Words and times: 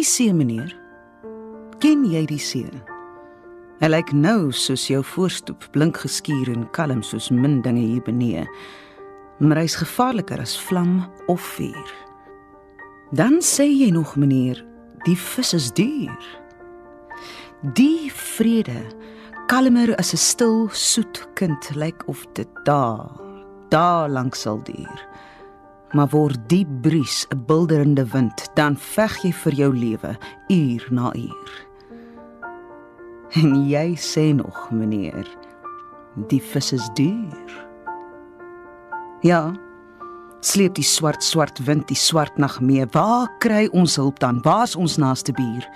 die 0.00 0.06
see, 0.08 0.32
meneer? 0.32 0.70
Ken 1.82 2.06
jy 2.08 2.22
die 2.28 2.40
see? 2.40 2.68
Hy 3.80 3.88
lyk 3.90 4.12
nou 4.16 4.48
soos 4.52 4.86
jou 4.88 5.00
voorstoep, 5.04 5.66
blink 5.74 6.00
geskuur 6.00 6.48
en 6.52 6.64
kalm 6.76 7.02
soos 7.04 7.28
min 7.32 7.58
dinge 7.64 7.82
hier 7.82 8.04
benee. 8.06 8.46
Maar 9.44 9.60
hy's 9.62 9.76
gevaarliker 9.80 10.40
as 10.40 10.56
vlam 10.68 11.02
of 11.32 11.44
vuur. 11.56 11.92
Dan 13.16 13.40
sê 13.44 13.66
jy 13.68 13.90
nog, 13.92 14.14
meneer, 14.20 14.62
die 15.04 15.16
vis 15.16 15.52
is 15.56 15.68
duur. 15.76 16.28
Die 17.76 18.08
vrede, 18.36 18.86
kalmer 19.52 19.92
as 19.98 20.14
'n 20.14 20.22
stil, 20.30 20.68
soet 20.72 21.28
kind, 21.34 21.70
lyk 21.76 22.08
of 22.08 22.24
dit 22.32 22.48
daar, 22.64 23.10
daar 23.68 24.08
lank 24.08 24.34
sal 24.34 24.62
duur 24.64 25.09
maar 25.92 26.08
word 26.08 26.38
die 26.48 26.66
bries 26.82 27.26
'n 27.30 27.44
bulderende 27.46 28.04
wind, 28.06 28.48
dan 28.54 28.76
veg 28.76 29.22
jy 29.22 29.32
vir 29.32 29.52
jou 29.52 29.74
lewe 29.74 30.16
uur 30.48 30.86
na 30.90 31.14
uur. 31.14 31.50
En 33.30 33.68
jy 33.68 33.94
sê 33.96 34.34
nog, 34.34 34.70
meneer, 34.70 35.26
die 36.28 36.42
vis 36.42 36.72
is 36.72 36.88
duur. 36.94 37.68
Ja. 39.22 39.52
Sleep 40.40 40.74
die 40.74 40.84
swart 40.84 41.22
swart 41.22 41.58
wind 41.58 41.88
die 41.88 41.96
swart 41.96 42.38
nag 42.38 42.60
mee. 42.60 42.86
Waar 42.92 43.28
kry 43.38 43.68
ons 43.72 43.96
hulp 43.96 44.18
dan? 44.18 44.40
Waar's 44.42 44.76
ons 44.76 44.96
naaste 44.96 45.32
buur? 45.32 45.68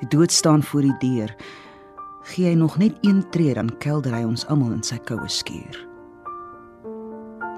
Die 0.00 0.08
dood 0.08 0.32
staan 0.32 0.62
voor 0.62 0.80
die 0.80 0.98
deur. 0.98 1.34
Gee 2.22 2.48
hy 2.48 2.54
nog 2.54 2.78
net 2.80 2.96
een 3.00 3.30
tree 3.30 3.54
dan 3.54 3.78
kelder 3.78 4.14
hy 4.16 4.24
ons 4.24 4.46
almal 4.46 4.72
in 4.72 4.82
sy 4.82 4.96
koue 5.04 5.28
skuur. 5.28 5.93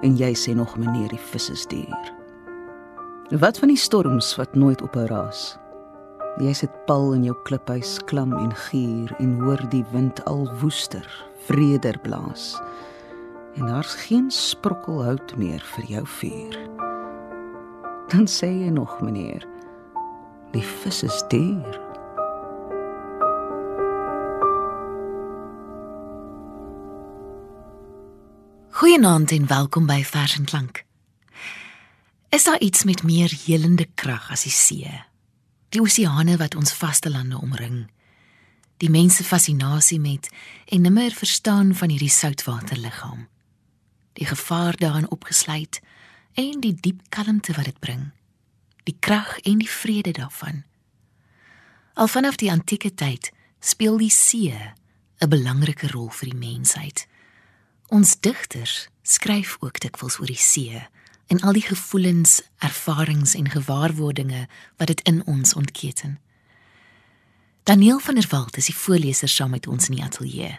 En 0.04 0.16
jy 0.16 0.32
sê 0.36 0.52
nog 0.54 0.76
meneer 0.76 1.08
die 1.08 1.22
vis 1.32 1.50
is 1.50 1.64
duur. 1.70 2.12
Wat 3.40 3.58
van 3.58 3.72
die 3.72 3.80
storms 3.80 4.34
wat 4.36 4.54
nooit 4.54 4.82
ophou 4.82 5.06
raas? 5.08 5.56
Jy 6.36 6.52
sit 6.52 6.74
pal 6.86 7.14
in 7.16 7.24
jou 7.24 7.34
kliphuis 7.48 7.96
klam 8.10 8.34
en 8.36 8.52
gier 8.66 9.14
en 9.22 9.38
hoor 9.40 9.62
die 9.72 9.84
wind 9.94 10.20
al 10.28 10.44
woester, 10.60 11.06
vreder 11.48 11.96
blaas. 12.04 12.52
En 13.56 13.70
daar's 13.70 13.94
geen 14.04 14.28
sprokkel 14.30 15.00
hout 15.04 15.32
meer 15.40 15.64
vir 15.72 15.88
jou 15.94 16.04
vuur. 16.18 16.60
Dan 18.12 18.28
sê 18.28 18.52
jy 18.52 18.68
nog 18.70 19.00
meneer, 19.00 19.48
die 20.52 20.66
vis 20.84 21.02
is 21.08 21.24
duur. 21.32 21.85
Goeienaand 28.96 29.30
en 29.30 29.46
welkom 29.46 29.86
by 29.86 29.98
Vers 30.08 30.38
en 30.38 30.44
Klank. 30.44 30.78
Is 32.32 32.44
daar 32.44 32.58
iets 32.64 32.84
met 32.84 33.02
meer 33.02 33.32
helende 33.44 33.84
krag 33.94 34.30
as 34.32 34.46
die 34.48 34.52
see? 34.52 34.92
Die 35.68 35.82
oseane 35.84 36.38
wat 36.40 36.54
ons 36.56 36.72
vastelande 36.72 37.36
omring. 37.36 37.90
Die 38.80 38.88
mense 38.88 39.24
fascinasie 39.24 39.98
met 40.00 40.30
en 40.64 40.80
nimmer 40.80 41.12
verstaan 41.12 41.74
van 41.76 41.92
hierdie 41.92 42.08
soutwaterliggaam. 42.08 43.26
Die 44.16 44.26
gevaar 44.26 44.76
daarin 44.80 45.10
opgesluit 45.10 45.82
en 46.32 46.60
die 46.64 46.72
diep 46.72 47.02
kalmte 47.08 47.52
wat 47.52 47.68
dit 47.68 47.78
bring. 47.78 48.06
Die 48.88 48.96
krag 48.98 49.36
en 49.44 49.60
die 49.60 49.70
vrede 49.70 50.14
daarvan. 50.16 50.64
Al 52.00 52.08
vanaf 52.08 52.40
die 52.40 52.48
antieke 52.50 52.94
tyd 52.94 53.28
speel 53.60 54.00
die 54.00 54.10
see 54.10 54.56
'n 55.20 55.28
belangrike 55.28 55.92
rol 55.92 56.08
vir 56.08 56.32
die 56.32 56.40
mensheid. 56.48 57.04
Ons 57.88 58.16
digters 58.20 58.88
skryf 59.02 59.56
ook 59.60 59.78
dikwels 59.80 60.18
oor 60.18 60.26
die 60.26 60.40
see 60.40 60.82
en 61.26 61.40
al 61.40 61.54
die 61.54 61.62
gevoelens, 61.62 62.40
ervarings 62.58 63.34
en 63.34 63.50
gewaarwordinge 63.50 64.46
wat 64.76 64.86
dit 64.86 65.00
in 65.00 65.22
ons 65.26 65.54
ontketen. 65.54 66.18
Daniel 67.62 67.98
van 67.98 68.14
der 68.14 68.26
Walt 68.30 68.56
is 68.56 68.70
die 68.70 68.76
voorleser 68.76 69.28
saam 69.28 69.50
met 69.50 69.66
ons 69.66 69.88
in 69.88 69.96
die 69.98 70.04
ateljee. 70.04 70.58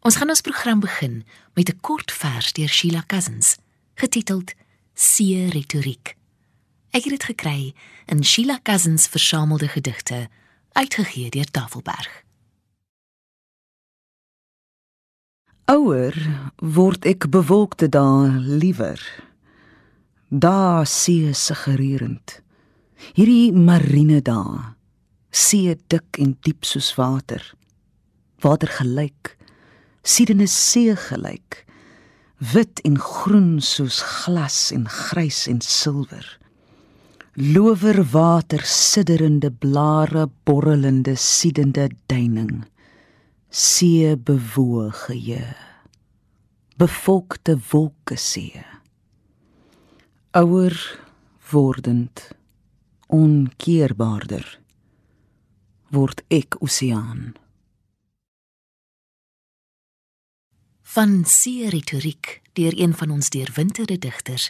Ons 0.00 0.16
gaan 0.16 0.32
ons 0.32 0.40
program 0.40 0.80
begin 0.80 1.24
met 1.54 1.68
'n 1.68 1.80
kort 1.80 2.12
vers 2.12 2.52
deur 2.52 2.68
Sheila 2.68 3.04
Cousins, 3.06 3.56
getiteld 3.94 4.52
See 4.94 5.48
Retoriek. 5.48 6.16
Ek 6.90 7.04
het 7.04 7.12
dit 7.12 7.24
gekry 7.24 7.74
in 8.06 8.24
Sheila 8.24 8.60
Cousins 8.62 9.06
versamelde 9.06 9.68
gedigte, 9.68 10.28
uitgegee 10.72 11.30
deur 11.30 11.50
Tafelberg. 11.50 12.21
Ouer 15.72 16.16
word 16.60 17.06
ek 17.08 17.30
bewolkte 17.32 17.86
dae 17.88 18.28
liewer. 18.60 19.00
Daar 20.28 20.84
see 20.88 21.32
suggererend. 21.32 22.40
Hierdie 23.16 23.54
marine 23.56 24.20
dae. 24.24 24.74
See 25.32 25.72
dik 25.88 26.20
en 26.20 26.34
diep 26.44 26.68
soos 26.68 26.90
water. 26.98 27.40
Water 28.44 28.68
gelyk. 28.80 29.32
Siedene 30.04 30.48
see 30.50 30.92
gelyk. 31.08 31.62
Wit 32.52 32.82
en 32.84 32.98
groen 33.00 33.56
soos 33.64 34.02
glas 34.02 34.58
en 34.76 34.84
grys 34.90 35.46
en 35.48 35.62
silwer. 35.64 36.26
Lower 37.32 38.02
water 38.12 38.60
sidderende 38.68 39.48
blare 39.48 40.28
borrelende 40.44 41.16
siedende 41.16 41.88
duining 42.12 42.66
see 43.54 44.16
bewoge 44.16 45.24
je 45.24 45.54
bevolkte 46.76 47.58
wolke 47.70 48.16
see. 48.16 48.64
Ouer 50.30 51.00
wordend 51.50 52.30
onkeerbaarder 53.06 54.60
word 55.88 56.24
ek 56.32 56.56
oseaan. 56.64 57.34
Van 60.80 61.24
see 61.28 61.68
retoriek 61.68 62.40
deur 62.56 62.72
een 62.80 62.96
van 62.96 63.10
ons 63.10 63.28
deurwinterde 63.28 63.98
digters 63.98 64.48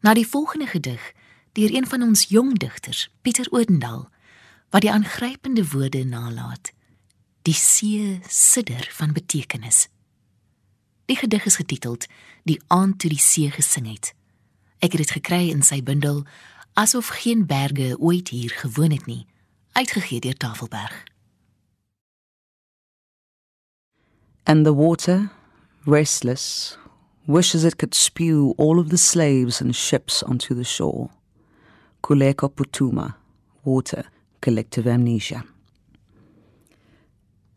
na 0.00 0.18
die 0.18 0.26
volgende 0.26 0.66
gedig 0.66 1.12
deur 1.54 1.70
een 1.74 1.86
van 1.86 2.02
ons 2.02 2.26
jong 2.28 2.58
digters 2.58 3.06
Pieter 3.22 3.46
Odendaal 3.54 4.08
wat 4.74 4.82
die 4.82 4.90
aangrypende 4.90 5.68
woorde 5.70 6.04
nalat 6.04 6.74
Die 7.42 7.54
see 7.54 8.20
sidder 8.28 8.88
van 8.92 9.12
betekenis. 9.12 9.88
Die 11.04 11.16
gedig 11.16 11.44
is 11.44 11.56
getiteld 11.56 12.06
Die 12.42 12.60
aand 12.66 12.98
toe 12.98 13.10
die 13.10 13.20
see 13.22 13.50
gesing 13.50 13.86
het. 13.86 14.14
Ek 14.82 14.96
het 14.96 15.04
dit 15.04 15.14
gekry 15.18 15.44
in 15.52 15.62
sy 15.62 15.78
bundel 15.82 16.24
Asof 16.74 17.12
geen 17.20 17.44
berge 17.46 17.94
ooit 18.00 18.32
hier 18.32 18.50
gewoon 18.50 18.90
het 18.90 19.06
nie, 19.06 19.26
uitgegee 19.72 20.20
deur 20.20 20.36
Tafelberg. 20.36 21.04
And 24.42 24.64
the 24.64 24.74
water, 24.74 25.30
restless, 25.84 26.78
wishes 27.26 27.64
it 27.64 27.76
could 27.76 27.94
spew 27.94 28.54
all 28.56 28.78
of 28.78 28.88
the 28.88 28.96
slaves 28.96 29.60
and 29.60 29.76
ships 29.76 30.22
onto 30.22 30.54
the 30.54 30.64
shore. 30.64 31.10
Kuleko 32.02 32.48
Putuma, 32.48 33.16
water, 33.62 34.10
collective 34.40 34.90
amnesia. 34.90 35.44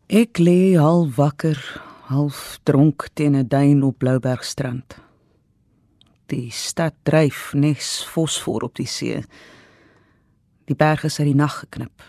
Ek 0.06 0.38
lê 0.38 0.78
half 0.78 1.16
wakker, 1.18 1.58
half 2.06 2.60
dronk 2.62 3.08
teen 3.18 3.34
'n 3.34 3.48
duin 3.48 3.82
op 3.82 3.98
Bloubergstrand. 3.98 4.94
Die 6.26 6.50
stad 6.50 6.94
dryf 7.02 7.52
nes 7.54 8.06
fosfor 8.06 8.62
op 8.62 8.74
die 8.76 8.86
see. 8.86 9.24
Die 10.66 10.76
berge 10.76 11.06
is 11.06 11.18
uit 11.18 11.26
die 11.26 11.34
nag 11.34 11.58
geknip. 11.58 12.02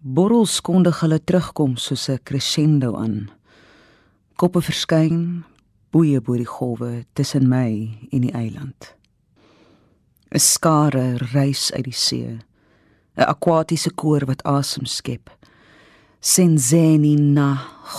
Borrels 0.00 0.60
kondig 0.60 1.00
hulle 1.00 1.20
terugkom 1.24 1.76
soos 1.76 2.08
'n 2.08 2.18
crescendo 2.24 2.96
aan. 2.96 3.30
Koppe 4.36 4.62
verskyn, 4.62 5.44
boeie 5.90 6.20
bo 6.20 6.36
die 6.36 6.48
golwe 6.48 7.04
tussen 7.12 7.48
my 7.48 7.98
en 8.12 8.20
die 8.20 8.32
eiland. 8.32 8.94
'n 10.32 10.38
Skare 10.38 11.18
reis 11.34 11.70
uit 11.72 11.84
die 11.84 11.92
see. 11.92 12.38
'n 13.16 13.28
Akwatiese 13.28 13.90
koor 13.90 14.24
wat 14.24 14.42
asem 14.44 14.86
skep 14.86 15.39
senzeni 16.20 17.14
na 17.16 17.54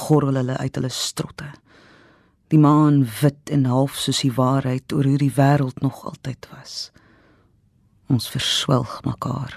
gorrel 0.05 0.37
hulle 0.37 0.57
uit 0.57 0.75
hulle 0.77 0.89
strotte. 0.93 1.49
Die 2.53 2.59
maan 2.59 3.05
wit 3.21 3.49
en 3.49 3.65
half 3.65 3.95
soos 3.97 4.21
die 4.21 4.33
waarheid 4.35 4.93
oor 4.93 5.07
hoe 5.09 5.17
die 5.17 5.33
wêreld 5.33 5.81
nog 5.81 6.03
altyd 6.05 6.47
was. 6.51 6.91
Ons 8.11 8.29
verswelg 8.29 8.99
mekaar. 9.07 9.55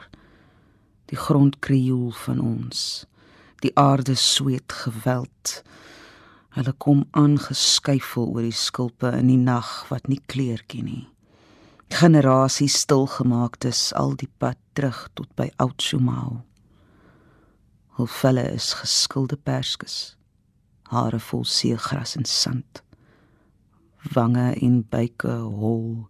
Die 1.10 1.18
grond 1.18 1.58
krioel 1.58 2.14
van 2.24 2.40
ons. 2.40 3.04
Die 3.60 3.72
aarde 3.76 4.14
sweet 4.14 4.72
geweld. 4.72 5.60
Hulle 6.54 6.72
kom 6.78 7.04
aangeskuifel 7.10 8.30
oor 8.30 8.46
die 8.46 8.54
skulpe 8.54 9.10
in 9.18 9.28
die 9.28 9.40
nag 9.40 9.84
wat 9.90 10.08
nie 10.08 10.22
kleertjie 10.30 10.84
nie. 10.86 11.04
Generasies 11.94 12.78
stilgemaaktes 12.86 13.90
al 13.98 14.14
die 14.16 14.30
pad 14.38 14.58
terug 14.72 15.08
tot 15.18 15.28
by 15.36 15.50
Oudtshoorn. 15.62 16.44
Hul 17.94 18.08
velle 18.10 18.42
is 18.50 18.72
geskilde 18.74 19.36
perskes, 19.36 20.16
hare 20.90 21.20
vol 21.30 21.44
seegras 21.46 22.16
en 22.18 22.26
sand. 22.26 22.80
Wange 24.14 24.48
en 24.66 24.80
buike 24.90 25.36
hol 25.60 26.08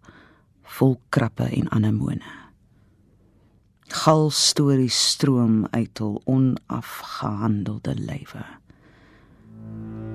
vol 0.78 0.96
krappe 1.12 1.44
en 1.52 1.68
anemone. 1.76 2.24
Gal 3.92 4.30
stories 4.32 4.96
stroom 5.10 5.66
uit 5.76 6.00
hul 6.00 6.16
onafgehandelde 6.24 7.94
lywe. 8.00 8.46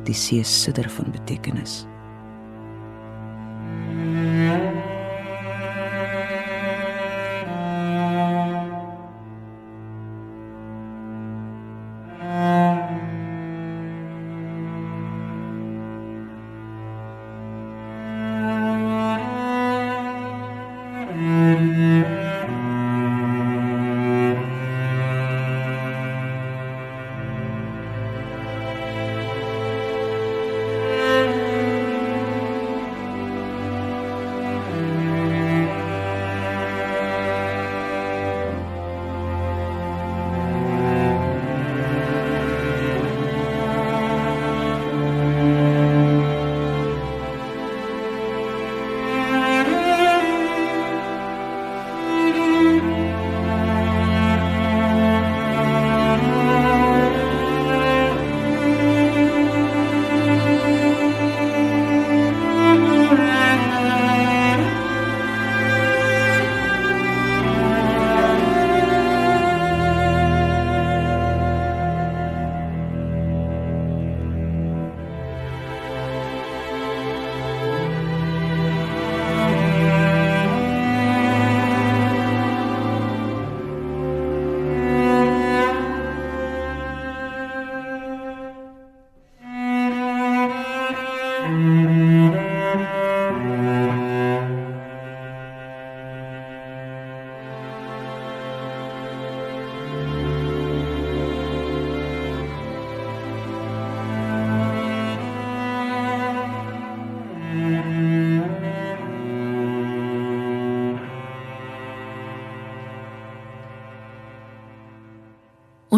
Die 0.10 0.18
see 0.18 0.44
sidder 0.44 0.90
van 0.90 1.14
betekenis. 1.14 1.84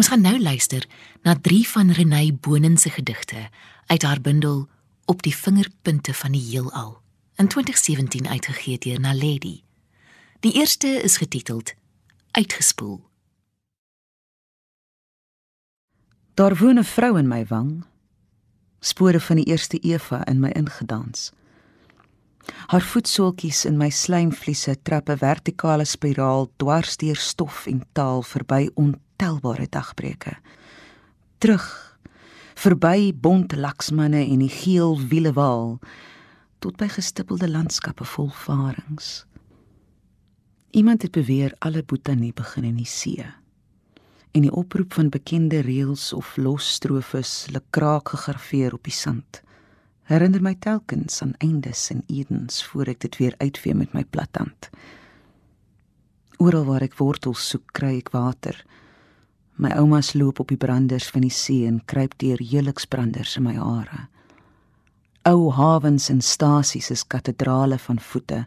Ons 0.02 0.10
gaan 0.10 0.24
nou 0.26 0.38
luister 0.42 0.82
na 1.22 1.36
3 1.38 1.68
van 1.68 1.90
Renée 1.94 2.32
Bonen 2.34 2.76
se 2.78 2.90
gedigte 2.90 3.48
uit 3.86 4.02
haar 4.02 4.20
bundel 4.20 4.68
Op 5.04 5.22
die 5.22 5.36
vingerpunte 5.36 6.14
van 6.14 6.32
die 6.32 6.42
heelal 6.42 7.00
in 7.36 7.48
2017 7.48 8.28
uitgegee 8.28 8.78
deur 8.78 9.00
Naledi. 9.00 9.62
Die 10.40 10.52
eerste 10.52 10.88
is 10.88 11.16
getiteld 11.16 11.74
Uitgespoel. 12.30 12.98
Daar 16.34 16.56
woon 16.56 16.78
'n 16.78 16.84
vrou 16.84 17.18
in 17.18 17.28
my 17.28 17.46
wang. 17.46 17.84
Spore 18.80 19.20
van 19.20 19.36
die 19.36 19.44
eerste 19.44 19.78
Eva 19.78 20.26
in 20.26 20.40
my 20.40 20.50
ingedans. 20.50 21.32
Haar 22.66 22.82
voetsooltjies 22.82 23.64
in 23.64 23.76
my 23.76 23.90
slijmvliese 23.90 24.82
trap 24.82 25.08
'n 25.08 25.18
vertikale 25.18 25.84
spiraal 25.84 26.52
dwars 26.56 26.96
deur 26.96 27.16
stof 27.16 27.66
en 27.66 27.86
taal 27.92 28.22
verby 28.22 28.70
ontelbare 29.22 29.66
dagbreuke. 29.70 30.36
Terug 31.38 31.98
verby 32.54 33.12
bont 33.14 33.54
laksmanne 33.54 34.24
en 34.26 34.40
die 34.42 34.50
geel 34.50 34.98
wielewaal 34.98 35.78
tot 36.62 36.76
by 36.78 36.88
gestippelde 36.90 37.48
landskappe 37.50 38.04
vol 38.04 38.30
varings. 38.44 39.24
Iemand 40.70 41.02
het 41.02 41.12
beweer 41.12 41.54
alle 41.58 41.82
botanie 41.82 42.32
begin 42.32 42.64
in 42.64 42.76
die 42.80 42.88
see. 42.88 43.24
En 44.32 44.42
die 44.42 44.52
oproep 44.52 44.94
van 44.94 45.10
bekende 45.10 45.60
reëls 45.60 46.12
of 46.16 46.36
losstrofes 46.36 47.46
lê 47.52 47.60
kraak 47.70 48.14
gegraveer 48.14 48.74
op 48.74 48.84
die 48.84 48.94
sand. 48.94 49.42
Herinner 50.10 50.42
my 50.42 50.54
telkens 50.58 51.22
aan 51.22 51.34
eindes 51.38 51.90
en 51.90 52.02
edens 52.08 52.62
voor 52.64 52.90
ek 52.90 53.04
dit 53.06 53.18
weer 53.20 53.34
uitvee 53.38 53.74
met 53.74 53.92
my 53.94 54.04
plathand. 54.04 54.70
Oral 56.38 56.64
waar 56.66 56.82
ek 56.82 56.96
wortels 56.98 57.44
soek, 57.52 57.68
kry 57.76 57.98
ek 58.00 58.10
water. 58.16 58.56
My 59.60 59.70
ouma's 59.76 60.14
loop 60.14 60.40
op 60.40 60.48
die 60.48 60.56
branders 60.56 61.10
van 61.12 61.26
die 61.26 61.34
see 61.34 61.66
en 61.68 61.82
kruip 61.84 62.16
deur 62.22 62.40
heliksbranders 62.40 63.36
in 63.36 63.44
my 63.44 63.54
hare. 63.58 64.06
Ou 65.28 65.52
hawens 65.54 66.08
en 66.10 66.22
stasies 66.24 66.90
is 66.90 67.04
katedrale 67.06 67.78
van 67.78 68.00
voete. 68.00 68.46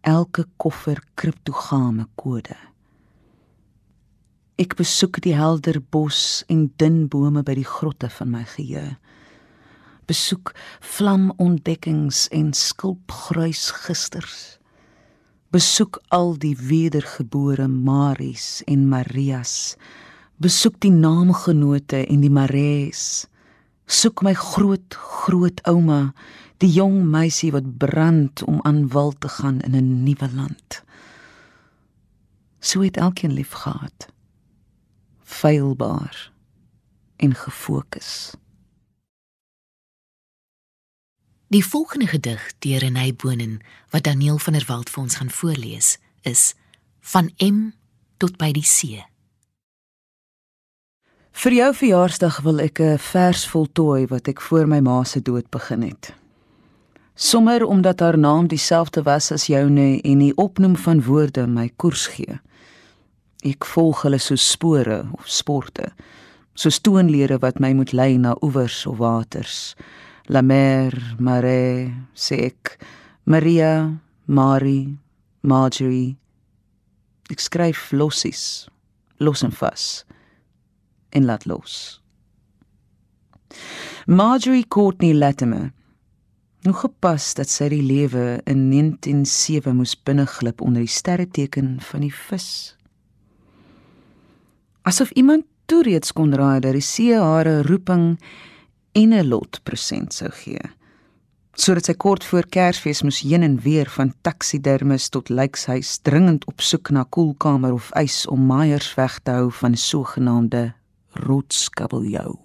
Elke 0.00 0.46
koffer 0.56 1.02
kriptogame 1.14 2.06
kode. 2.14 2.56
Ek 4.56 4.78
besoek 4.78 5.18
die 5.20 5.34
helder 5.36 5.82
bos 5.92 6.44
en 6.48 6.70
dun 6.80 7.04
bome 7.12 7.42
by 7.44 7.58
die 7.58 7.66
grotte 7.68 8.08
van 8.08 8.30
my 8.32 8.44
geheue. 8.54 8.94
Besoek 10.06 10.54
vlamontdekkings 10.94 12.28
en 12.32 12.54
skulpgruis 12.56 13.66
gisters. 13.82 14.56
Besoek 15.52 15.98
al 16.14 16.36
die 16.40 16.54
wedergebore 16.56 17.66
Maries 17.68 18.62
en 18.70 18.86
Marias 18.88 19.74
besoek 20.36 20.80
die 20.84 20.92
naamgenote 20.92 22.02
en 22.04 22.20
die 22.20 22.32
marees 22.32 23.26
soek 23.86 24.20
my 24.26 24.34
groot 24.36 24.96
groot 24.98 25.62
ouma 25.70 26.12
die 26.60 26.70
jong 26.72 27.04
meisie 27.12 27.52
wat 27.54 27.68
brand 27.80 28.42
om 28.44 28.60
aan 28.68 28.86
wal 28.92 29.12
te 29.12 29.28
gaan 29.28 29.60
in 29.60 29.76
'n 29.76 30.04
nuwe 30.04 30.28
land. 30.32 30.82
So 32.60 32.80
het 32.80 32.96
elkeen 32.96 33.32
lief 33.32 33.52
gehad. 33.52 34.08
Feilbaar 35.22 36.32
en 37.16 37.34
gefokus. 37.34 38.34
Die 41.48 41.64
volgende 41.64 42.06
gedig 42.06 42.52
deur 42.58 42.78
Renay 42.78 43.14
Bonen 43.14 43.60
wat 43.90 44.02
Daniel 44.02 44.38
van 44.38 44.52
der 44.52 44.64
Walt 44.66 44.90
vir 44.90 45.02
ons 45.02 45.14
gaan 45.14 45.30
voorlees 45.30 45.98
is 46.22 46.54
van 47.00 47.30
M 47.38 47.70
tot 48.16 48.36
by 48.36 48.52
die 48.52 48.64
see 48.64 49.04
Vir 51.36 51.52
jou 51.52 51.66
verjaarsdag 51.76 52.36
wil 52.46 52.62
ek 52.64 52.80
'n 52.80 52.96
vers 52.96 53.42
voltooi 53.52 54.06
wat 54.08 54.28
ek 54.28 54.40
voor 54.40 54.66
my 54.66 54.80
ma 54.80 55.04
se 55.04 55.20
dood 55.20 55.50
begin 55.50 55.82
het. 55.82 56.14
Sommer 57.14 57.64
omdat 57.64 58.00
haar 58.00 58.18
naam 58.18 58.46
dieselfde 58.46 59.02
was 59.02 59.32
as 59.32 59.46
joune 59.46 60.00
en 60.00 60.18
die 60.18 60.32
opnoem 60.36 60.76
van 60.76 61.02
woorde 61.02 61.46
my 61.46 61.70
koers 61.76 62.06
gee. 62.06 62.40
Ek 63.44 63.64
volg 63.64 64.02
hulle 64.02 64.18
so 64.18 64.34
spore 64.34 65.04
of 65.12 65.28
sporte, 65.28 65.92
so 66.54 66.70
stoonlede 66.70 67.38
wat 67.38 67.60
my 67.60 67.72
moet 67.72 67.92
lei 67.92 68.16
na 68.16 68.34
oewers 68.40 68.86
of 68.86 68.96
waters. 68.96 69.76
La 70.28 70.40
mer, 70.40 71.16
mare, 71.18 71.92
sek, 72.14 72.78
Maria, 73.24 74.00
Marie, 74.24 74.98
Marjorie. 75.40 76.16
Ek 77.30 77.40
skryf 77.40 77.92
lossies, 77.92 78.68
los 79.18 79.42
en 79.42 79.52
vas 79.52 80.06
en 81.16 81.24
laat 81.24 81.46
los. 81.48 82.02
Marjorie 84.06 84.68
Courtney 84.68 85.14
Latimer. 85.14 85.72
Hoe 86.62 86.74
gepas 86.74 87.32
dat 87.38 87.48
sy 87.50 87.70
die 87.72 87.82
lewe 87.82 88.40
in 88.50 88.66
197 88.72 89.72
moes 89.74 89.94
binneglip 89.96 90.60
onder 90.60 90.84
die 90.84 90.90
sterreteken 90.90 91.76
van 91.88 92.04
die 92.04 92.12
vis. 92.14 92.48
Asof 94.86 95.10
iemand 95.18 95.46
toe 95.66 95.82
reeds 95.86 96.12
kon 96.14 96.34
raai 96.34 96.60
dat 96.62 96.76
die 96.76 96.84
see 96.84 97.14
hare 97.18 97.62
roeping 97.66 98.16
en 98.92 99.14
'n 99.14 99.28
lot 99.28 99.60
present 99.62 100.12
sou 100.14 100.30
gee. 100.30 100.60
sodat 101.56 101.88
sy 101.88 101.94
kort 101.96 102.24
voor 102.28 102.44
Kersfees 102.52 103.00
moes 103.02 103.22
heen 103.24 103.42
en 103.42 103.56
weer 103.64 103.88
van 103.88 104.12
taksidermis 104.26 105.08
tot 105.08 105.30
lykshuis 105.32 105.98
dringend 106.04 106.44
op 106.50 106.60
soek 106.60 106.90
na 106.92 107.04
koelkamer 107.08 107.72
of 107.72 107.88
ys 107.96 108.26
om 108.28 108.46
Meyers 108.46 108.90
weg 108.98 109.18
te 109.24 109.30
hou 109.30 109.48
van 109.60 109.76
sogenaamde 109.76 110.74
rotskabeljou. 111.16 112.36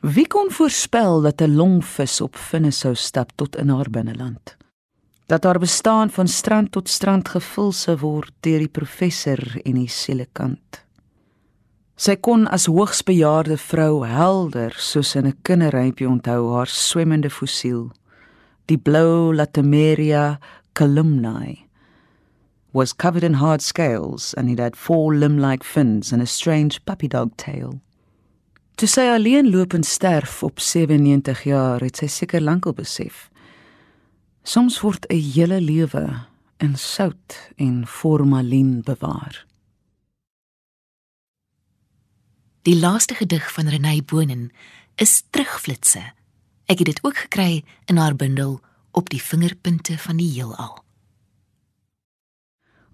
Wie 0.00 0.26
kon 0.26 0.50
voorspel 0.50 1.20
dat 1.20 1.40
'n 1.40 1.56
longvis 1.56 2.20
op 2.20 2.36
vinne 2.36 2.70
sou 2.70 2.94
stap 2.94 3.30
tot 3.34 3.56
in 3.56 3.68
haar 3.68 3.90
binneland? 3.90 4.56
Dat 5.26 5.44
haar 5.44 5.58
bestaan 5.58 6.10
van 6.10 6.28
strand 6.28 6.72
tot 6.72 6.88
strand 6.88 7.28
gevul 7.28 7.72
sou 7.72 7.96
word 7.96 8.32
deur 8.40 8.58
die 8.58 8.68
professor 8.68 9.60
en 9.64 9.74
die 9.74 9.88
silikant. 9.88 10.84
Sy 11.96 12.16
kon 12.16 12.48
as 12.48 12.66
hoogsbejaarde 12.66 13.56
vrou 13.56 14.06
helder 14.06 14.74
soos 14.76 15.14
in 15.14 15.26
'n 15.26 15.38
kinderrympie 15.42 16.08
onthou 16.08 16.52
haar 16.52 16.66
swemmende 16.66 17.30
fossiel 17.30 17.92
die 18.66 18.78
blou 18.78 19.34
Latimeria 19.34 20.38
columnae 20.72 21.63
was 22.74 22.92
covered 22.92 23.22
in 23.22 23.34
hard 23.34 23.62
scales 23.62 24.34
and 24.34 24.50
it 24.50 24.58
had 24.58 24.76
four 24.76 25.14
limb-like 25.14 25.62
fins 25.62 26.12
and 26.12 26.20
a 26.20 26.26
strange 26.26 26.84
puppy 26.84 27.08
dog 27.08 27.30
tail. 27.36 27.80
Toe 28.74 28.88
sy 28.90 29.06
alleen 29.06 29.52
loop 29.54 29.72
en 29.72 29.86
sterf 29.86 30.42
op 30.42 30.58
97 30.58 31.44
jaar, 31.46 31.80
het 31.80 32.02
sy 32.02 32.08
seker 32.10 32.42
lankal 32.42 32.74
besef. 32.74 33.30
Soms 34.42 34.80
word 34.82 35.06
'n 35.08 35.22
hele 35.34 35.60
lewe 35.60 36.26
in 36.58 36.74
sout 36.76 37.38
en 37.56 37.86
formalien 37.86 38.82
bewaar. 38.82 39.46
Die 42.62 42.76
laaste 42.76 43.14
gedig 43.14 43.52
van 43.52 43.68
Renée 43.68 44.02
Bonen 44.02 44.50
is 44.96 45.22
Terugflitse 45.30 46.12
Ek 46.64 46.78
het 46.78 46.86
dit 46.86 47.04
ook 47.04 47.16
gekry 47.16 47.64
in 47.84 47.96
haar 47.96 48.16
bundel 48.16 48.60
op 48.90 49.10
die 49.10 49.22
vingerpunte 49.22 49.98
van 49.98 50.16
die 50.16 50.30
heelal. 50.32 50.83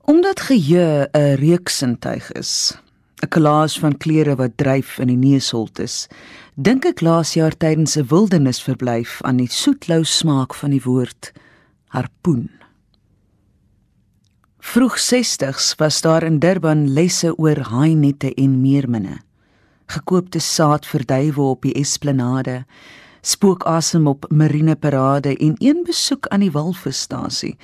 Omdat 0.05 0.41
geheue 0.41 1.09
'n 1.13 1.35
reuksintuig 1.35 2.33
is, 2.33 2.79
'n 3.23 3.29
kolaas 3.29 3.79
van 3.79 3.97
kleure 3.97 4.35
wat 4.37 4.57
dryf 4.57 4.99
in 4.99 5.07
die 5.07 5.17
neusholt 5.17 5.79
is, 5.79 6.09
dink 6.55 6.85
ek 6.85 7.01
laas 7.01 7.35
jaar 7.35 7.57
tydens 7.57 7.97
'n 7.97 8.07
wildernisverblyf 8.07 9.23
aan 9.23 9.37
die 9.37 9.51
soetlou 9.51 10.05
smaak 10.05 10.55
van 10.55 10.71
die 10.71 10.83
woord 10.83 11.33
harpoen. 11.89 12.51
Vroeg 14.59 14.99
60s 14.99 15.75
was 15.77 16.01
daar 16.01 16.23
in 16.23 16.39
Durban 16.39 16.93
lesse 16.93 17.39
oor 17.39 17.59
haainette 17.59 18.35
en 18.35 18.61
meerminne. 18.61 19.19
Gekoopte 19.87 20.39
saad 20.39 20.87
vir 20.87 21.05
duwe 21.07 21.41
op 21.41 21.63
die 21.63 21.75
esplanade 21.75 22.65
spookasem 23.21 24.07
op 24.07 24.27
marine 24.31 24.77
parade 24.77 25.37
en 25.37 25.55
een 25.59 25.83
besoek 25.85 26.27
aan 26.27 26.41
die 26.41 26.51
walvisstasie 26.51 27.57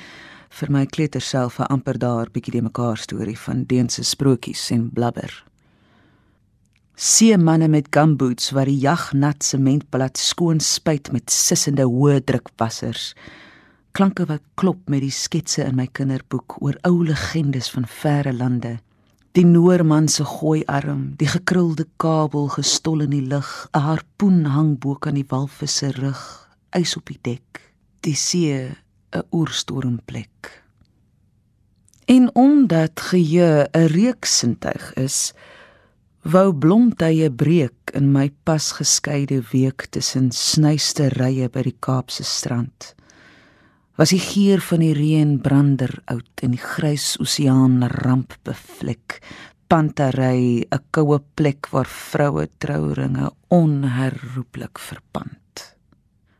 vir 0.56 0.70
my 0.72 0.86
kleuter 0.86 1.20
self 1.20 1.58
'n 1.60 1.68
amper 1.75 1.98
daar 1.98 2.30
bietjie 2.32 2.52
die 2.52 2.62
mekaar 2.62 2.96
storie 2.96 3.38
van 3.38 3.64
Deense 3.64 4.04
sprokies 4.04 4.70
en 4.70 4.90
blabber. 4.90 5.44
See 6.96 7.36
manne 7.36 7.68
met 7.68 7.90
gumboots 7.90 8.50
wat 8.50 8.66
die 8.66 8.78
jagnat 8.78 9.44
sementblad 9.44 10.16
skoon 10.16 10.60
spuit 10.60 11.12
met 11.12 11.30
sissende 11.30 11.84
hoë 11.84 12.25
drukwassers. 12.25 13.14
Klanke 13.92 14.25
wat 14.26 14.42
klop 14.54 14.88
met 14.88 15.00
die 15.00 15.10
sketse 15.10 15.64
in 15.64 15.76
my 15.76 15.86
kinderboek 15.86 16.62
oor 16.62 16.76
ou 16.84 17.04
legendes 17.04 17.70
van 17.70 17.86
verre 17.86 18.32
lande 18.32 18.78
die 19.36 19.44
noorman 19.44 20.06
se 20.08 20.25
gooi 20.25 20.62
arm, 20.64 21.10
die 21.20 21.28
gekrulde 21.28 21.84
kabel 22.00 22.46
gestol 22.54 23.02
in 23.04 23.12
die 23.12 23.26
lug, 23.32 23.68
'n 23.75 23.84
harpoen 23.84 24.46
hang 24.46 24.78
bo 24.80 24.94
kan 24.94 25.14
die 25.14 25.28
walvis 25.28 25.76
se 25.76 25.90
rug, 25.92 26.48
ys 26.72 26.96
op 26.96 27.04
die 27.12 27.18
dek, 27.22 27.60
die 28.00 28.14
see 28.14 28.72
'n 29.16 29.26
oerstormplek. 29.32 30.62
En 32.06 32.30
omdat 32.35 33.00
geheue 33.00 33.68
'n 33.73 33.87
reuksintuig 33.87 34.94
is, 34.94 35.32
wou 36.23 36.52
blomtye 36.52 37.30
breek 37.30 37.90
in 37.94 38.12
my 38.12 38.30
pas 38.44 38.73
geskeide 38.78 39.42
week 39.52 39.87
tussen 39.90 40.30
snyste 40.30 41.08
rye 41.08 41.49
by 41.49 41.62
die 41.62 41.76
Kaapse 41.80 42.25
strand. 42.25 42.94
Was 43.96 44.11
die 44.11 44.20
geur 44.20 44.61
van 44.61 44.80
die 44.85 44.94
reën 44.94 45.40
brander 45.40 45.94
oud 46.04 46.42
in 46.42 46.50
die 46.50 46.62
grys 46.62 47.16
oseaan 47.23 47.82
ramp 48.02 48.37
bevlek. 48.42 49.23
Pantery 49.68 50.66
'n 50.70 50.85
koue 50.90 51.18
plek 51.35 51.70
waar 51.70 51.88
vroue 51.88 52.46
trouringe 52.58 53.30
onherroepelik 53.49 54.78
verpand 54.78 55.46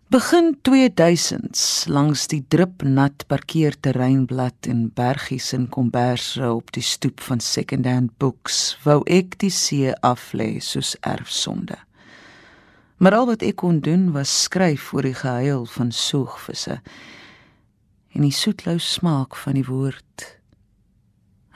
begin 0.07 0.55
2000s 0.63 1.89
langs 1.91 2.29
die 2.31 2.45
drupnat 2.49 3.25
parkeerterreinblad 3.27 4.69
en 4.71 4.85
bergies 4.95 5.49
en 5.57 5.65
komberse 5.67 6.47
op 6.47 6.71
die 6.77 6.85
stoep 6.87 7.19
van 7.27 7.43
secondhand 7.43 8.13
books 8.23 8.77
wou 8.85 9.01
ek 9.11 9.35
die 9.43 9.51
see 9.51 9.91
aflê 10.07 10.61
soos 10.63 10.95
erfsonde. 11.03 11.75
Maar 13.03 13.19
al 13.19 13.27
wat 13.33 13.43
ek 13.43 13.59
kon 13.65 13.83
doen 13.83 14.13
was 14.15 14.31
skryf 14.45 14.93
oor 14.95 15.11
die 15.11 15.19
gehuil 15.19 15.67
van 15.75 15.91
soogvisse 15.91 16.79
en 18.15 18.23
die 18.23 18.35
soetlou 18.35 18.79
smaak 18.79 19.35
van 19.43 19.59
die 19.59 19.67
woord 19.67 20.29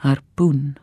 harpoen 0.03 0.75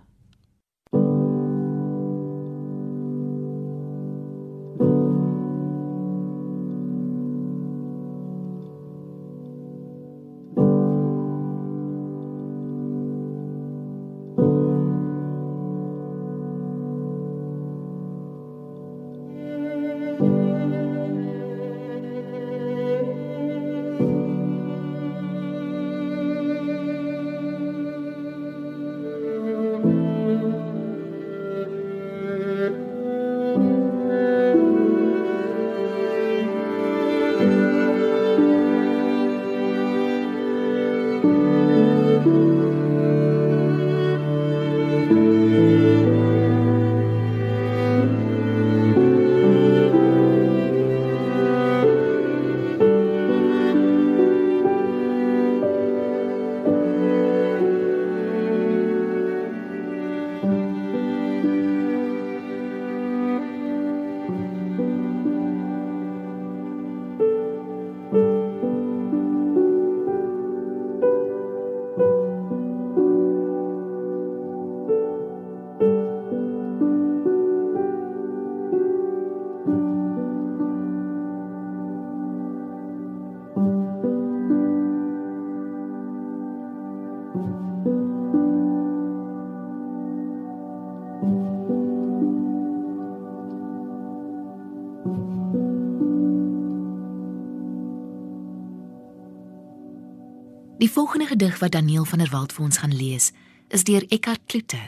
Die 100.79 100.91
volgende 100.91 101.27
gedig 101.27 101.59
wat 101.59 101.73
Daniel 101.73 102.05
van 102.05 102.19
der 102.19 102.31
Walt 102.31 102.53
vir 102.55 102.65
ons 102.65 102.77
gaan 102.79 102.95
lees, 102.95 103.33
is 103.69 103.83
deur 103.85 104.05
Eckhart 104.15 104.45
Kloete 104.47 104.79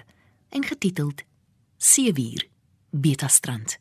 en 0.49 0.63
getiteld 0.63 1.23
Seewier 1.77 2.47
Betastrand. 2.91 3.79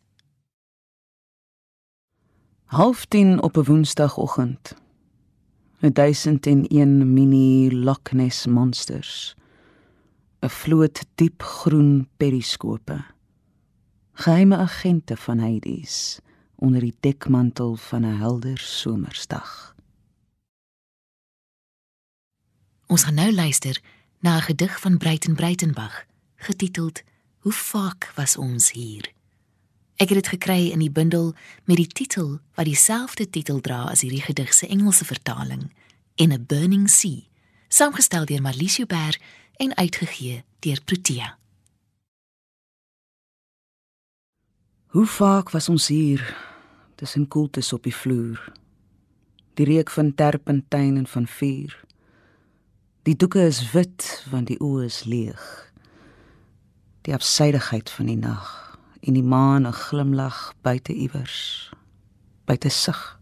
Half 2.73 3.05
10 3.05 3.41
op 3.41 3.57
'n 3.57 3.63
Woensdagoggend. 3.63 4.75
'n 5.81 5.91
1001 5.93 7.13
mini 7.13 7.69
Loch 7.75 8.11
Ness 8.11 8.47
monsters. 8.47 9.35
'n 10.41 10.49
Vloot 10.49 11.05
diep 11.15 11.43
groen 11.43 12.09
periskope. 12.17 13.05
Geheime 14.13 14.57
agente 14.57 15.17
van 15.17 15.39
Hades 15.39 16.19
onder 16.55 16.81
die 16.81 16.95
dekmantel 16.99 17.75
van 17.75 18.01
'n 18.01 18.17
helder 18.17 18.57
somersdag. 18.57 19.77
Ons 22.89 23.03
gaan 23.05 23.13
nou 23.13 23.33
luister 23.33 23.81
na 24.19 24.37
'n 24.37 24.41
gedig 24.41 24.79
van 24.79 24.97
Breiten 24.97 25.35
Breitenbach, 25.35 26.05
getiteld 26.35 27.01
Hoe 27.39 27.51
vaak 27.51 28.11
was 28.15 28.37
ons 28.37 28.71
hier? 28.71 29.11
Ek 29.95 30.09
het 30.09 30.17
dit 30.17 30.27
gekry 30.27 30.69
in 30.69 30.79
die 30.79 30.91
bundel 30.91 31.35
met 31.63 31.75
die 31.75 31.87
titel 31.87 32.39
wat 32.53 32.65
dieselfde 32.65 33.29
titel 33.29 33.61
dra 33.61 33.83
as 33.83 34.01
hierdie 34.01 34.21
gedig 34.21 34.53
se 34.53 34.67
Engelse 34.67 35.05
vertaling, 35.05 35.73
In 36.15 36.31
a 36.31 36.39
Burning 36.39 36.89
Sea, 36.89 37.21
saamgestel 37.67 38.25
deur 38.25 38.41
Marlies 38.41 38.75
Joubert 38.75 39.21
en 39.55 39.75
uitgegee 39.75 40.43
deur 40.59 40.81
Protea. 40.83 41.37
Hoe 44.85 45.05
vaak 45.05 45.49
was 45.49 45.69
ons 45.69 45.87
hier 45.87 46.37
tussen 46.95 47.27
koeltes 47.27 47.73
op 47.73 47.83
die 47.83 47.95
vloer? 47.95 48.53
Die 49.53 49.65
reuk 49.65 49.89
van 49.89 50.15
terpentyn 50.15 50.97
en 50.97 51.07
van 51.07 51.27
vuur. 51.27 51.87
Die 53.03 53.15
doeke 53.15 53.41
is 53.47 53.61
wit 53.71 54.25
want 54.31 54.47
die 54.47 54.59
oë 54.59 54.85
is 54.85 55.03
leeg. 55.03 55.43
Die 57.07 57.13
afsydigheid 57.15 57.89
van 57.89 58.09
die 58.11 58.17
nag 58.19 58.49
en 58.99 59.15
die 59.15 59.23
maan 59.23 59.67
'n 59.67 59.73
glimlag 59.73 60.53
buite 60.61 60.93
iewers. 60.93 61.71
Buite 62.45 62.69
sig. 62.69 63.19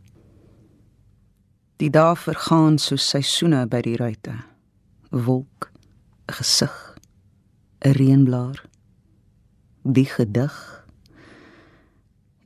Die 1.78 1.90
dae 1.90 2.16
vergaan 2.16 2.78
soos 2.78 3.10
seisoene 3.10 3.68
by 3.68 3.82
die 3.82 3.96
ruite. 3.96 4.34
'n 5.12 5.24
Wolk, 5.26 5.72
'n 6.30 6.34
gesig, 6.34 6.98
'n 7.86 7.92
reënblaar. 7.92 8.66
Die 9.84 10.06
gedig 10.06 10.78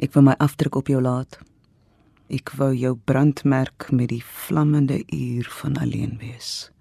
Ek 0.02 0.16
wil 0.18 0.24
my 0.26 0.34
afdruk 0.42 0.80
op 0.80 0.88
jou 0.90 0.98
laat. 1.02 1.36
Ek 2.34 2.50
wou 2.58 2.72
jou 2.74 2.96
brandmerk 2.98 3.92
met 3.94 4.10
die 4.10 4.24
vlammende 4.26 5.04
uur 5.14 5.50
van 5.62 5.78
alleen 5.78 6.16
wees. 6.18 6.72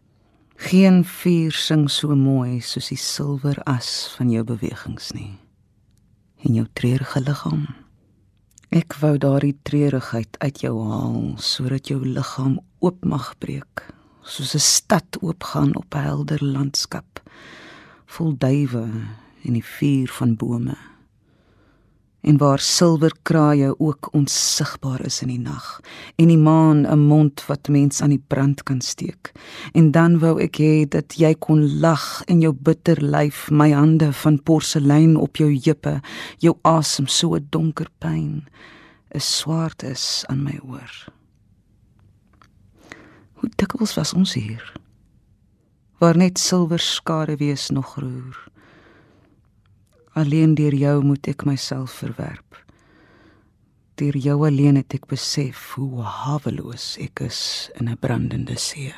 Geen 0.60 1.04
vuur 1.04 1.52
sing 1.56 1.86
so 1.88 2.12
mooi 2.12 2.58
soos 2.60 2.90
die 2.92 2.98
silwer 3.00 3.56
as 3.64 4.10
van 4.18 4.28
jou 4.28 4.42
bewegings 4.44 5.06
nie. 5.16 5.38
En 6.44 6.58
jou 6.58 6.66
treurige 6.76 7.22
liggaam. 7.24 7.62
Ek 8.68 8.92
wou 9.00 9.14
daardie 9.16 9.54
treurigheid 9.64 10.36
uit 10.44 10.60
jou 10.60 10.74
haal 10.84 11.16
sodat 11.40 11.88
jou 11.88 12.02
liggaam 12.04 12.58
oop 12.84 13.08
mag 13.08 13.32
breek, 13.40 13.86
soos 14.20 14.52
'n 14.54 14.60
stad 14.60 15.16
oopgaan 15.22 15.72
op 15.80 15.94
'n 15.94 16.04
helder 16.04 16.44
landskap 16.44 17.24
vol 18.06 18.36
duwe 18.36 18.84
en 19.44 19.52
die 19.52 19.64
vuur 19.64 20.08
van 20.12 20.36
bome 20.36 20.76
en 22.20 22.36
waar 22.36 22.58
silwerkraaie 22.58 23.80
ook 23.80 24.08
onsigbaar 24.12 25.04
is 25.04 25.20
in 25.22 25.32
die 25.32 25.40
nag 25.40 25.80
en 26.20 26.28
die 26.28 26.38
maan 26.38 26.84
'n 26.86 26.98
mond 26.98 27.44
wat 27.46 27.68
mens 27.68 28.00
aan 28.00 28.12
die 28.14 28.24
brand 28.26 28.62
kan 28.62 28.80
steek. 28.80 29.32
En 29.72 29.90
dan 29.90 30.18
wou 30.18 30.40
ek 30.40 30.56
hê 30.56 30.88
dat 30.88 31.14
jy 31.14 31.34
kon 31.34 31.80
lag 31.80 32.22
en 32.24 32.40
jou 32.40 32.52
bitter 32.52 33.02
lyf 33.04 33.50
my 33.50 33.70
hande 33.72 34.12
van 34.12 34.42
porselein 34.42 35.16
op 35.16 35.36
jou 35.36 35.60
heupe 35.64 36.00
jou 36.38 36.58
asem 36.62 37.06
so 37.06 37.38
donker 37.50 37.88
pyn 37.98 38.44
'n 39.14 39.20
swart 39.20 39.82
is 39.82 40.24
aan 40.28 40.42
my 40.42 40.60
oor. 40.62 41.06
Hoe 43.32 43.50
dikwels 43.56 43.94
was 43.94 44.14
ons 44.14 44.34
hier? 44.34 44.72
Waar 45.98 46.16
net 46.16 46.38
silwer 46.38 46.78
skare 46.78 47.36
wees 47.36 47.70
nog 47.70 47.94
roer 47.96 48.50
Alleen 50.20 50.54
deur 50.54 50.74
jou 50.76 50.96
moet 51.04 51.28
ek 51.32 51.46
myself 51.48 51.94
verwerp. 52.02 52.58
Deur 53.96 54.16
jou 54.20 54.34
alleen 54.44 54.76
het 54.76 54.92
ek 54.98 55.06
besef 55.08 55.70
hoe 55.78 56.04
haweloos 56.04 56.98
ek 57.00 57.22
is 57.24 57.70
in 57.80 57.88
'n 57.88 57.96
brandende 57.96 58.58
see. 58.58 58.92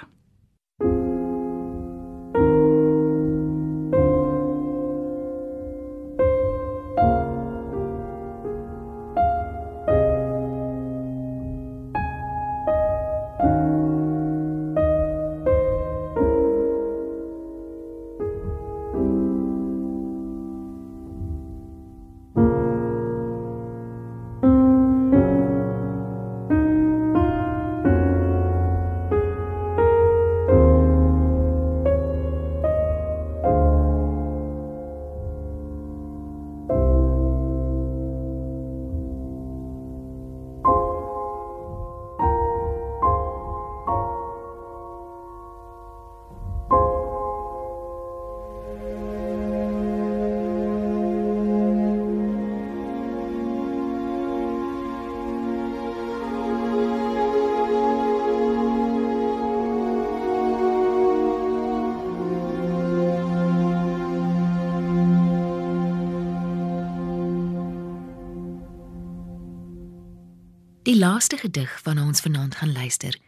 Laaste 71.02 71.36
gedig 71.36 71.80
waarna 71.82 72.06
ons 72.06 72.20
vanaand 72.20 72.54
gaan 72.54 72.72
luister, 72.72 73.18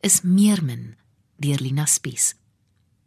is 0.00 0.20
Meermin 0.20 0.96
deur 1.36 1.60
Lina 1.60 1.86
Spies. 1.86 2.34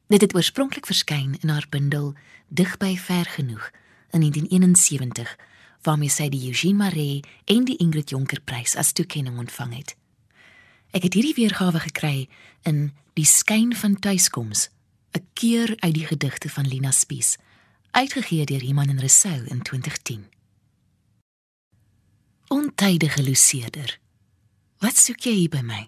Dit 0.08 0.22
het 0.22 0.36
oorspronklik 0.36 0.86
verskyn 0.86 1.38
in 1.40 1.50
haar 1.50 1.66
bundel 1.70 2.14
Digby 2.48 2.98
ver 2.98 3.26
genoeg 3.26 3.70
in 4.10 4.20
1971, 4.20 5.38
waarmee 5.82 6.10
sy 6.10 6.30
die 6.30 6.48
Eugene 6.48 6.78
Maree 6.78 7.20
en 7.46 7.68
die 7.70 7.78
Ingrid 7.78 8.10
Jonker 8.10 8.42
prys 8.42 8.74
as 8.76 8.94
toekenning 8.98 9.38
ontvang 9.38 9.76
het. 9.76 9.94
Ek 10.90 11.06
het 11.06 11.14
hierdie 11.14 11.36
weergawe 11.38 11.80
gekry 11.84 12.26
in 12.64 12.90
Die 13.14 13.28
skyn 13.30 13.76
van 13.76 14.00
tuiskoms, 14.00 14.70
'n 15.14 15.28
keer 15.34 15.76
uit 15.80 15.94
die 15.94 16.08
gedigte 16.08 16.50
van 16.50 16.68
Lina 16.68 16.92
Spies, 16.92 17.38
uitgegee 17.92 18.46
deur 18.46 18.64
Iman 18.64 18.90
en 18.90 19.00
Resou 19.00 19.46
in 19.46 19.62
2010. 19.62 20.26
Ontydige 22.48 23.24
Luceerder. 23.24 24.00
Wat 24.86 25.00
soek 25.02 25.24
jy 25.26 25.32
hier 25.34 25.50
by 25.50 25.64
my? 25.66 25.80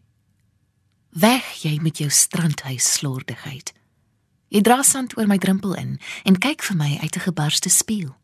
Weg 1.22 1.46
jy 1.62 1.76
met 1.86 2.00
jou 2.02 2.08
strandhuis 2.10 2.86
slordigheid. 2.96 3.70
Jy 4.50 4.62
dra 4.66 4.80
sand 4.82 5.14
oor 5.20 5.28
my 5.30 5.38
drempel 5.38 5.76
in 5.78 6.00
en 6.26 6.40
kyk 6.42 6.66
vir 6.66 6.78
my 6.80 6.98
uit 7.04 7.14
'n 7.14 7.26
gebarste 7.28 7.70
spieël. 7.70 8.16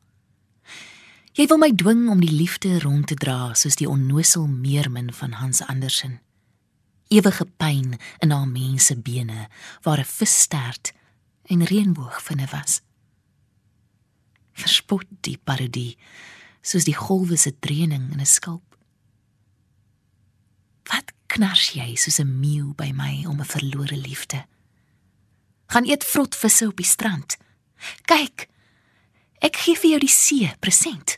Jy 1.38 1.46
wil 1.46 1.60
my 1.62 1.70
dwing 1.70 2.10
om 2.10 2.20
die 2.20 2.34
liefde 2.34 2.80
rond 2.80 3.08
te 3.08 3.14
dra 3.14 3.54
soos 3.54 3.76
die 3.76 3.90
onnosel 3.90 4.48
meermin 4.48 5.14
van 5.14 5.32
Hans 5.32 5.62
Andersen. 5.62 6.22
Ewige 7.08 7.46
pyn 7.46 8.00
in 8.20 8.32
haar 8.32 8.48
mense 8.48 8.96
bene 8.98 9.50
waar 9.84 10.00
'n 10.00 10.14
visstert 10.18 10.94
en 11.46 11.66
reënboog 11.66 12.24
vinne 12.24 12.48
was. 12.52 12.82
Verspot 14.54 15.06
die 15.22 15.38
parodie 15.38 15.98
soos 16.62 16.84
die 16.84 16.98
golwe 16.98 17.38
se 17.38 17.60
dreuning 17.60 18.12
in 18.12 18.20
'n 18.20 18.26
skulp. 18.26 18.73
Wat 20.92 21.12
knars 21.28 21.70
jy 21.74 21.96
soos 21.96 22.20
'n 22.20 22.40
meeu 22.40 22.74
by 22.76 22.92
my 22.92 23.26
om 23.26 23.40
'n 23.40 23.46
verlore 23.46 23.98
liefde? 23.98 24.46
Gaan 25.68 25.86
eet 25.86 26.04
vrotvisse 26.06 26.68
op 26.68 26.78
die 26.78 26.86
strand. 26.86 27.38
Kyk. 28.06 28.48
Ek 29.40 29.56
gee 29.56 29.76
vir 29.76 29.90
jou 29.90 30.00
die 30.00 30.10
see 30.10 30.54
present. 30.60 31.18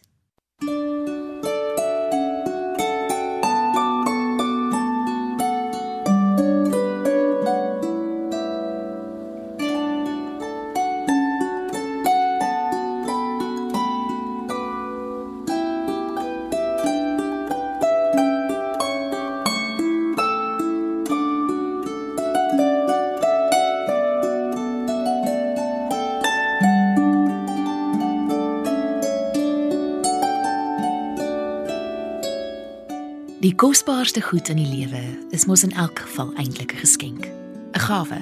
Die 33.55 33.63
kosbaarste 33.63 34.19
goed 34.19 34.49
in 34.51 34.57
die 34.59 34.67
lewe 34.67 34.99
is 35.31 35.45
mos 35.47 35.61
in 35.63 35.71
elk 35.79 36.01
geval 36.03 36.33
eintlik 36.35 36.73
'n 36.73 36.77
geskenk, 36.77 37.23
'n 37.71 37.79
gawe. 37.79 38.19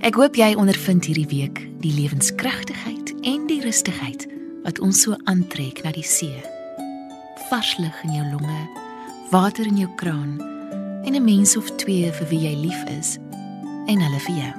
Ek 0.00 0.14
hoop 0.14 0.34
jy 0.34 0.54
ondervind 0.54 1.04
hierdie 1.04 1.28
week 1.28 1.68
die 1.80 1.92
lewenskragtigheid 1.92 3.12
en 3.20 3.46
die 3.46 3.60
rustigheid 3.60 4.26
wat 4.62 4.80
ons 4.80 5.02
so 5.02 5.16
aantrek 5.24 5.82
na 5.84 5.92
die 5.92 6.02
see. 6.02 6.40
Vars 7.50 7.76
lug 7.76 8.02
in 8.04 8.12
jou 8.12 8.24
longe, 8.30 8.68
water 9.30 9.66
in 9.66 9.76
jou 9.76 9.90
kraan 9.96 10.40
en 11.04 11.14
'n 11.14 11.24
mens 11.24 11.56
of 11.56 11.76
twee 11.76 12.12
vir 12.12 12.28
wie 12.28 12.40
jy 12.40 12.56
lief 12.56 12.84
is 12.98 13.18
en 13.86 14.00
hulle 14.00 14.20
vir 14.20 14.36
jou. 14.36 14.54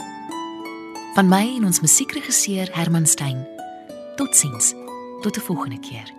Van 1.16 1.28
my 1.28 1.56
en 1.58 1.66
ons 1.66 1.82
musiekregisseur 1.82 2.70
Herman 2.72 3.06
Stein. 3.06 3.48
Totsiens. 4.16 4.74
Tot 5.22 5.38
'n 5.38 5.42
volgende 5.42 5.80
keer. 5.80 6.14